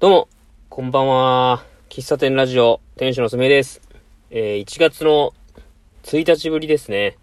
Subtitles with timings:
[0.00, 0.28] どうも、
[0.68, 1.64] こんばんは。
[1.88, 3.80] 喫茶店ラジオ、店主のすめです。
[4.30, 5.34] えー、1月の
[6.04, 7.16] 1日ぶりですね。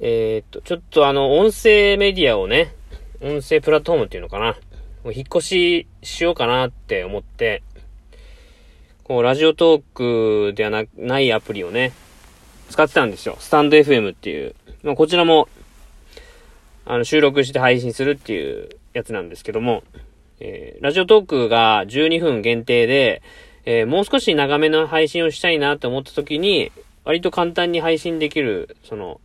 [0.00, 2.74] えー、っと、ちょっとあの、音声メディアをね、
[3.20, 4.56] 音声プラットフォームっていうのかな。
[5.04, 7.62] もう引っ越ししようかなって思って、
[9.04, 9.82] こう、ラジオトー
[10.50, 11.92] クではなないアプリをね、
[12.70, 13.36] 使ってたんですよ。
[13.38, 14.56] スタンド FM っていう。
[14.82, 15.46] まあ、こちらも、
[16.86, 19.84] あの、収録して配信するっていうやつなんですけども、
[20.40, 23.22] えー、ラジオトークが12分限定で、
[23.66, 26.72] えー、もう少し長めの配信をしたいなと思った時に、
[27.04, 29.20] 割と簡単に配信できる、その、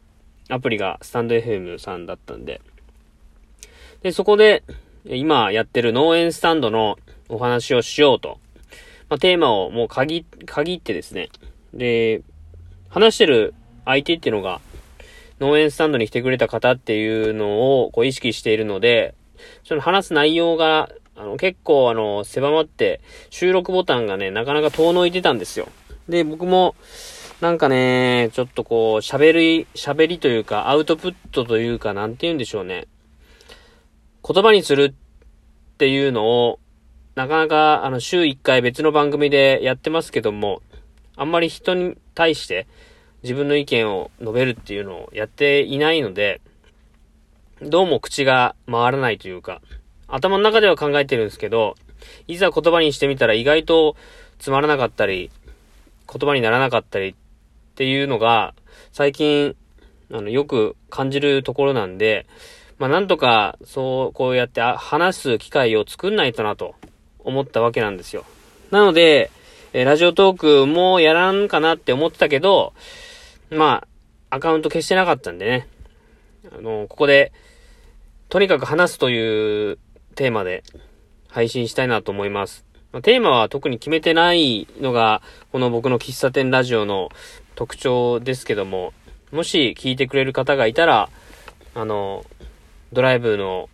[0.50, 2.62] アプリがスタンド FM さんだったんで。
[4.04, 4.64] で、そこで、
[5.06, 6.98] 今やってる農園スタンドの
[7.30, 8.38] お話をしようと。
[9.10, 11.30] まあ、テーマをもう限、限ってですね。
[11.74, 12.22] で、
[12.90, 13.54] 話してる
[13.86, 14.60] 相手っていうのが、
[15.40, 19.16] 農園スタンドに来てくれた方っていうのをこう意識しているので、
[19.64, 25.68] その話す内容があの、結構あの、狭まって、収録ボタンがね、なかなか遠のいてたんですよ。
[26.10, 26.76] で、僕も、
[27.42, 32.88] なんかね、ちょっとこう、喋り、喋りというか、アウトプットというか、なんて言うんでしょうね。
[34.28, 36.60] 言葉にするっていうのを、
[37.16, 40.62] なかなか、あの、週1回別の番組でやってますけども、
[41.18, 42.68] あんまり人に対して
[43.24, 46.42] 自分の意見を述べるっていうのをやっていないので、
[47.62, 49.62] どうも口が回らないというか、
[50.08, 51.76] 頭の中では考えてるんですけど、
[52.28, 53.96] いざ言葉にしてみたら意外と
[54.40, 55.32] つまらなかったり、
[56.12, 57.16] 言葉にならなかったりっ
[57.76, 58.54] ていうのが、
[58.92, 59.56] 最近、
[60.12, 62.28] あの、よく感じるところなんで、
[62.78, 66.76] まあ、なんとか、そう、こうやって話す機会を作んないとなと
[67.20, 68.26] 思ったわけなんですよ。
[68.72, 69.32] なので、
[69.74, 72.74] えラジオトークもやらんかなって思ってたけど、
[73.50, 73.86] ま
[74.30, 75.68] あ、アカウント消してなかったんでね。
[76.58, 77.32] あの、ここで、
[78.30, 79.78] とにかく話すという
[80.16, 80.64] テーマで
[81.28, 82.66] 配信したいなと思います。
[82.94, 85.22] まテーマは特に決めてないのが、
[85.52, 87.10] この僕の喫茶店ラジオの
[87.56, 88.94] 特徴ですけども、
[89.32, 91.10] もし聞いてくれる方がいたら、
[91.74, 92.26] あの、
[92.94, 93.70] ドライブの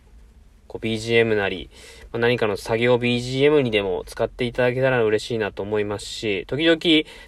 [0.66, 1.70] こう BGM なり、
[2.10, 6.80] ま何かの作業 BGM にでも使っていただけたら嬉しいなと思いますし、時々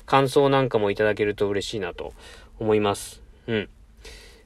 [0.07, 2.13] 感想なんかもいただけると嬉しいなと
[2.59, 3.23] 思います。
[3.47, 3.69] うん。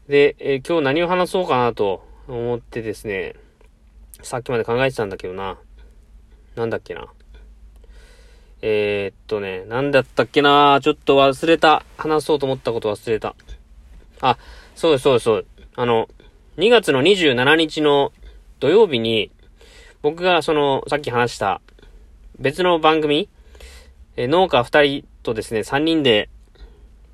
[0.08, 3.34] で、え、今日何を話そうかなと思ってですね、
[4.22, 5.58] さっきまで考えてたんだけどな。
[6.56, 7.06] なんだっけな。
[8.60, 11.84] えー、っとね、なんだったっけなちょっと忘れた。
[11.96, 13.34] 話そうと思ったこと忘れた。
[14.20, 14.36] あ、
[14.74, 15.68] そうです、そうです、そうです。
[15.76, 16.08] あの、
[16.56, 18.12] 2月の27日の
[18.58, 19.30] 土曜日に、
[20.02, 21.60] 僕がその、さっき話した
[22.38, 23.28] 別の番組、
[24.16, 26.28] え農家2人とですね、3人で、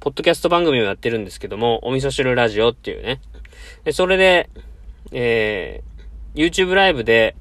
[0.01, 3.21] ポッドキャスト番組をやってるんですけども、お味噌汁ラジオっていうね。
[3.85, 4.49] で、それで、
[5.13, 5.94] えー、
[6.35, 7.37] YouTube ライブで、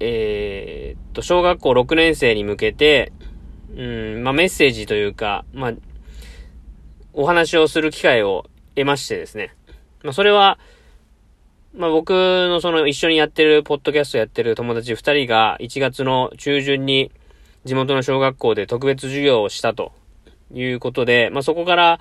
[0.00, 3.12] えー、っと、小学校6年生に向けて、
[3.76, 5.72] うん、まあ、メッセージというか、まあ、
[7.12, 9.54] お話をする機会を得ましてですね。
[10.02, 10.58] まあ、それは、
[11.74, 17.10] まあ、僕のその一緒にやってる、ポッドキャストやってる友達2人が1月の中旬に
[17.64, 19.92] 地元の小学校で特別授業をしたと
[20.52, 22.00] いうことで、まあ、そこから、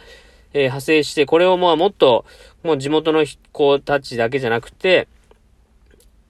[0.53, 2.25] えー、派生して、これをまあもっと、
[2.64, 5.08] もう地元の子たちだけじゃなくて、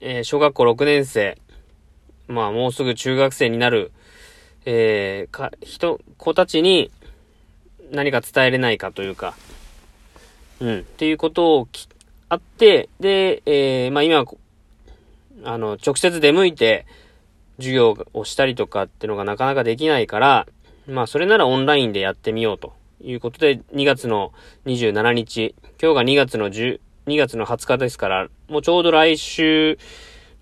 [0.00, 1.38] えー、小学校6年生、
[2.26, 3.92] まあもうすぐ中学生になる、
[4.64, 6.90] えー、か、人、子たちに
[7.90, 9.34] 何か伝えれないかというか、
[10.60, 11.88] うん、っていうことをき、
[12.28, 14.24] あって、で、えー、まあ今、
[15.44, 16.86] あの、直接出向いて
[17.58, 20.46] 授業をしたりとかっていうのがなかなかできないから、
[20.86, 22.72] まあそれならオンラインでやってみようと。
[23.04, 24.32] いうことで、2月の
[24.66, 29.78] 27日、今日が2月の10、2月の20日ですから、もうちょうど来週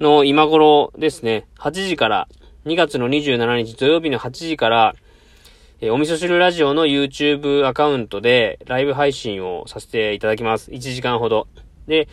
[0.00, 2.28] の今頃ですね、8時から、
[2.66, 4.94] 2月の27日土曜日の8時から、
[5.80, 10.70] え、お味噌汁ラジオの YouTube アカウントでライブ配信をさせていただきます。
[10.70, 11.48] 1時間ほど。
[11.88, 12.06] で、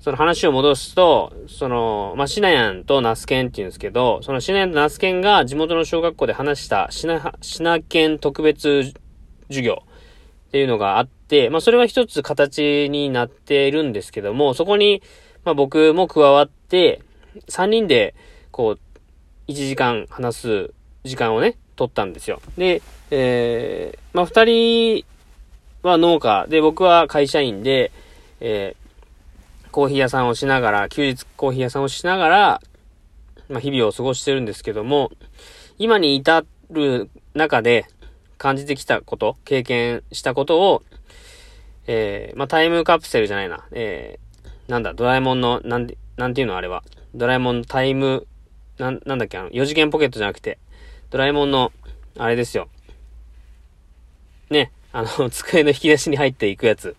[0.00, 8.94] その話を戻すと、その、まあ、シナヤンとナスケンって言うんですけど、そのシナヤンとナスケンが地元の小学校で話したシナ、シナケン特別
[9.48, 9.82] 授業
[10.48, 15.02] っていうのがあって、まあそれは一つ形になっているんですけども、そこに、
[15.44, 17.02] まあ僕も加わって、
[17.48, 18.14] 3人で、
[18.52, 22.40] こう、1時間話す時間をね、取ったんですよ。
[22.56, 25.04] で、えー、まあ2人
[25.82, 27.90] は農家で、僕は会社員で、
[28.40, 32.62] えー、コーヒー屋さんをしながら、休日コーヒー屋さんをしながら、
[33.48, 35.10] まあ日々を過ごしてるんですけども、
[35.78, 37.86] 今に至る中で、
[38.44, 40.82] 感じてきたこと、経験したことを、
[41.86, 43.64] えー、まあ、タイムカプセルじゃないな。
[43.70, 46.84] えー、なんだ、ドラえもんの、なんで、なんていうのあれは。
[47.14, 48.26] ドラえもんのタイム
[48.76, 50.58] なん、なんだっけ、あの、4次元ポケットじゃなくて、
[51.08, 51.72] ドラえもんの、
[52.18, 52.68] あれですよ。
[54.50, 56.96] ね、あの、 机の引き出しに入っていくやつ。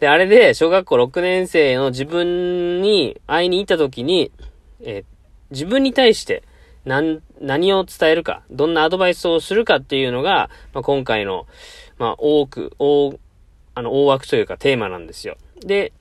[0.00, 4.32] で、あれで、小学校6年生の自分に会いに行った時に、
[4.80, 5.04] えー、
[5.52, 6.42] 自分に対して、
[6.84, 11.46] 何、何を伝えるか、どんなアドバイスをするかっていうのが、まあ、今回の、
[11.98, 13.18] まあ、多く、大、
[13.74, 15.36] あの、大枠というかテーマなんですよ。
[15.60, 15.92] で、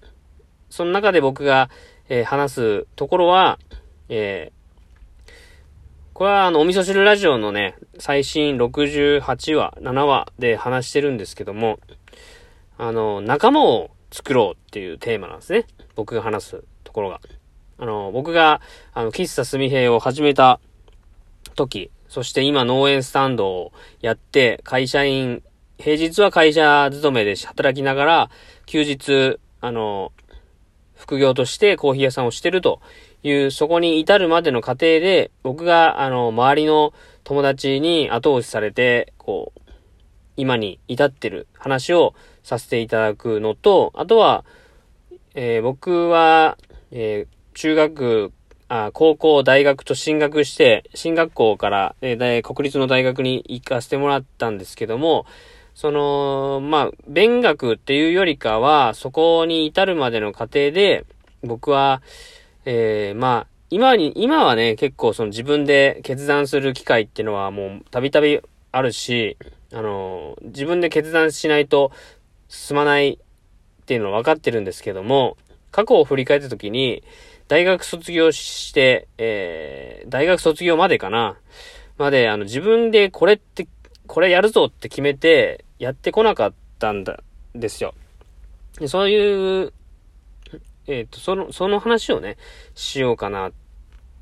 [0.69, 1.69] その中で僕が、
[2.07, 3.59] えー、話すところは、
[4.07, 5.29] えー、
[6.13, 11.79] これはあの、お味噌汁ラジオのね、最新68話、7話で話してるんですけども、
[12.77, 15.65] あの、仲間を作ろうっていうテーマなんですね。
[15.95, 17.21] 僕が話すところが。
[17.77, 18.61] あの、僕が、
[18.93, 20.59] あの、喫茶すみへを始めた
[21.67, 23.71] 時、そして今農園スタンドを
[24.01, 25.43] やって、会社員、
[25.77, 28.29] 平日は会社勤めで働きながら、
[28.65, 30.11] 休日、あの、
[30.95, 32.81] 副業としてコーヒー屋さんをしてると
[33.23, 39.61] いう、そこに至るまでの過程で、僕が、あの、周りの友達に後押しされて、こう、
[40.35, 44.45] 今に至ってる話をさせていただくのと、あとは、
[45.35, 46.57] えー、僕は、
[46.91, 48.31] えー、中学、
[48.69, 55.25] あ高校、大学と進学して、進学校から、えー、国立の大学に行かせてもらったんですけども、
[55.73, 61.05] その、まあ、勉学っていうよりかは、そこに至るまでの過程で、
[61.41, 62.03] 僕は、
[62.65, 68.39] えー、まあ、今に、今はね、結構その自分で決断する機会っていうのはもうたびたび
[68.71, 69.37] あるし、
[69.73, 71.91] あの、自分で決断しないと
[72.47, 75.37] 進まないっていうのは分かってるんですけども、
[75.71, 77.03] 過去を振り返った時に、
[77.47, 81.37] 大学卒業して、えー、大学卒業までかな、
[81.97, 83.67] まで、あの、自分でこれって、
[84.07, 87.21] これやるぞって決めて、やってこなかったんだ、
[87.55, 87.93] ですよ。
[88.79, 89.73] でそういう、
[90.87, 92.37] えっ、ー、と、その、その話をね、
[92.75, 93.51] しようかなっ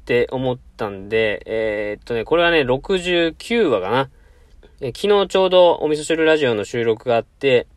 [0.05, 4.09] て思ったんで、えっ、とね、これはね、69話かな。
[4.79, 7.67] え昨日ちょうどお味噌汁ラジオの収録があって、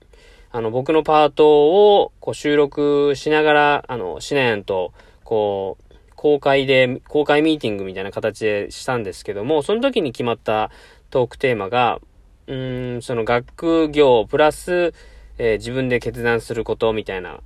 [0.53, 4.93] あの、僕のパートをこう収録しながら、あの、シナヤンと、
[5.23, 10.71] こう、公開で、公開ミーティングみたいな形でしたんですけども、その時に決まった
[11.11, 12.01] トークテーマが、
[12.49, 14.93] うーん、その学業プラス、
[15.39, 17.41] えー、自分で決断することみたいな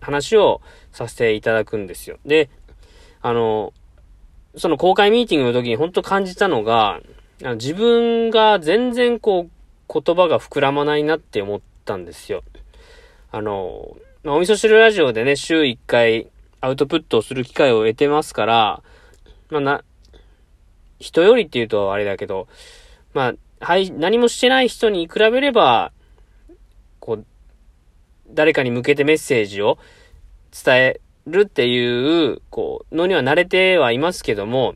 [0.00, 0.60] 話を
[0.92, 2.18] させていただくんですよ。
[2.24, 2.48] で、
[3.20, 3.72] あの、
[4.56, 7.00] その公開ミーティングの時に本当感じたのが、
[7.56, 9.50] 自分が全然こう
[9.92, 12.42] 言葉が膨らまないなって思ったんですよ。
[13.30, 16.28] あの、まあ、お味噌汁ラジオでね、週1回
[16.60, 18.82] アウトプットをする機会を得てますから、
[19.50, 19.84] まあな、
[20.98, 22.48] 人よりって言うとあれだけど、
[23.14, 25.92] まあ、はい、何もしてない人に比べれば、
[27.00, 27.24] こう、
[28.30, 29.78] 誰かに向けてメッセージを
[30.52, 34.74] 伝えるっていう、こう、のには慣れてはいますけども、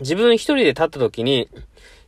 [0.00, 1.48] 自分一人で立った時に、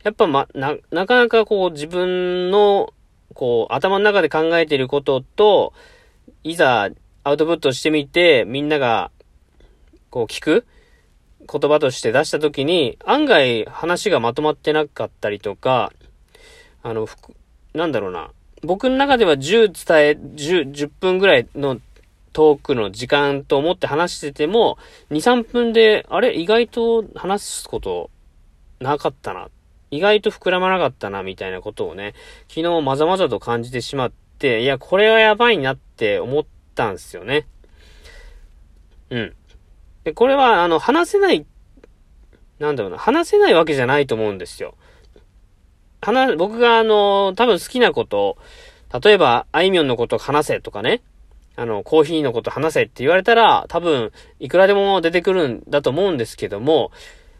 [0.03, 2.93] やっぱま、な、なかなかこう自分の、
[3.33, 5.73] こう、頭の中で考えていることと、
[6.43, 6.89] いざ
[7.23, 9.11] アウトプットしてみて、みんなが、
[10.09, 10.65] こう聞く
[11.47, 15.93] 言葉として出したときに、案外話がまとまってなかったりとか、
[16.83, 17.07] あの、
[17.73, 18.31] なんだろうな。
[18.63, 21.79] 僕の中では10伝え、10、10分ぐらいの
[22.33, 24.77] トークの時間と思って話してても、
[25.09, 26.35] 2、3分で、あれ？
[26.35, 28.09] 意外と話すこと
[28.79, 29.49] なかったな。
[29.91, 32.13] 意外と膨らまなかったな、みたいなことをね、
[32.47, 37.45] 昨日まざまざと感じてしまって、いや、これはやばいなって思ったんですよね。
[39.09, 39.35] うん。
[40.05, 41.45] で、これは、あの、話せない、
[42.59, 44.75] なんだろうな、話せないわけじゃないと思うんですよ。
[46.01, 48.37] 話、僕があの、多分好きなこと、
[49.03, 51.01] 例えば、あいみょんのこと話せとかね、
[51.57, 56.91] あの、コーヒーのこと話せって言われたら、多分、いくらでも出てくるんだと思うんですけども、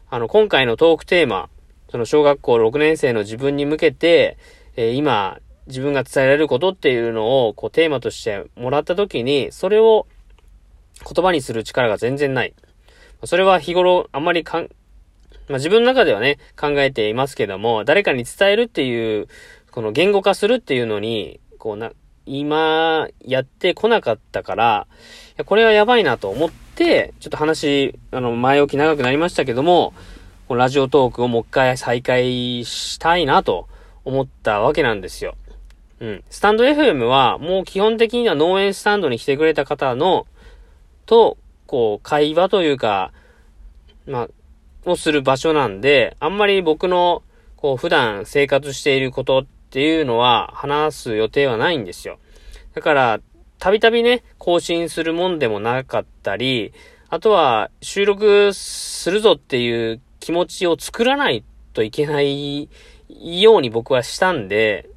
[0.09, 1.49] あの、今回のトークテーマ、
[1.91, 4.37] その小学校6年生の自分に向けて、
[4.77, 10.07] えー、今、自分が伝えられることっていうのを、こう、テーマとしてもらった時に、それを
[11.05, 12.53] 言葉にする力が全然ない。
[13.25, 14.69] それは日頃あんまりかん、
[15.49, 19.27] まあ、自分の中ではね、考えていますけども、誰かに伝えるっていう、
[19.69, 21.91] この言語化するっていうのに、こうな、
[22.25, 24.87] 今、やってこなかったから、
[25.45, 29.93] これはやばいなと思って、ちょっと話、あの、前置き長くなりましたけども、
[30.51, 33.69] このラジオトークをもう一回再開したいなと
[34.03, 35.35] 思ったわけなんですよ。
[36.01, 36.23] うん。
[36.29, 40.27] スタンド FM は、もう基本的には農園スタンドに来てくれた方の、
[41.05, 43.13] と、こう、会話というか、
[44.05, 47.23] まあ、をする場所なんで、あんまり僕の、
[47.55, 52.19] こう、普段生活していることっていうのは話す予定はないんですよ。
[52.73, 53.19] だから、
[53.57, 56.73] たびたびね、更新するもんでもなかったり、
[57.07, 62.69] あとは収録するぞっていう気持ちを作らないといけない
[63.09, 64.89] ように僕はしたんで、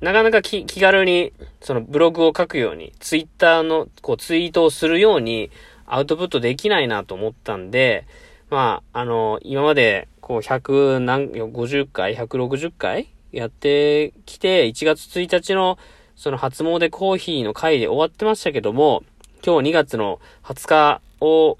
[0.00, 5.50] なかなか気軽に、そのブログを書くように、ツイッターのこうツイートをするように
[5.86, 8.06] アウトプットできないなと思ったんで、
[8.50, 15.78] まあ、あの、今までこう100何、50回、160回やってきて、1月1日の
[16.16, 19.02] その初詣コーヒーの回で終わってましたけども、
[19.44, 21.58] 今日2月の20日を、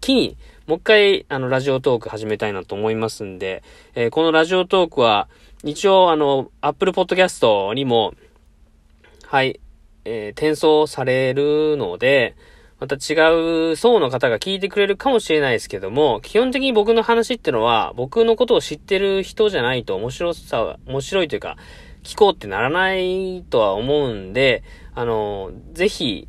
[0.00, 3.62] 機に、もう一回、あの、ラジオトーク始めたいなと思いますんで、
[3.94, 5.28] えー、このラジオトークは、
[5.64, 8.14] 一応、あの、Apple Podcast にも、
[9.26, 9.60] はい、
[10.04, 12.34] えー、転送されるので、
[12.80, 21.58] また違う層の方が聞いてくれるかもしれないですけども、基本的に僕の話ってのは、僕のことを知ってる人じゃないと面白さ、面白いというか、
[22.04, 24.62] 聞こうってならないとは思うんで、
[24.94, 26.26] あの、ぜひ、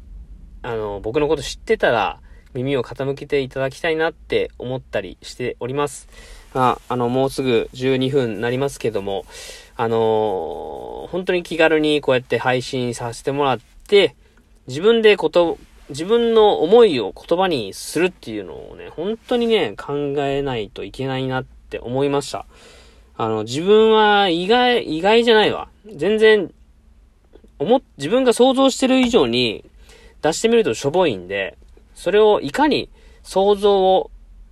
[0.62, 2.20] あの、僕のこと知ってたら、
[2.54, 6.08] 耳を傾けていただきたいなって思ったりしております。
[6.54, 9.26] まあ、あの、もうすぐ12分になりますけども、
[9.78, 14.16] あのー、本当に気軽にこうやって配信させてもらって、
[14.68, 15.58] 自分でこと、
[15.90, 22.46] 自分の思いを言葉にするっていうのをね、本当にね、考えないといけないなって思いました。
[23.18, 25.70] あの、自分は意外、意外じゃないわ。
[25.86, 26.54] 全然、
[27.60, 29.64] 思っ自分が想像してる以上に
[30.22, 31.58] 出してみるとしょぼいんで、
[32.02, 32.90] それをいかに
[33.22, 34.10] 想像を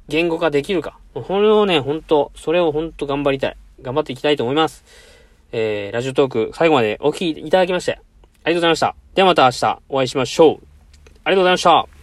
[0.07, 0.99] 言語化できるか。
[1.15, 3.57] これをね、ほんと、それを本当頑張りたい。
[3.81, 4.85] 頑張っていきたいと思います。
[5.51, 8.03] えー、ラジオトーク最後までお聴きいただきまして、ありが
[8.43, 8.95] とうございました。
[9.15, 10.65] ではまた明日お会いしましょう。
[11.23, 11.98] ありがとうございました。